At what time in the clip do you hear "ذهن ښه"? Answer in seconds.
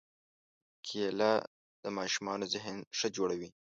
2.53-3.07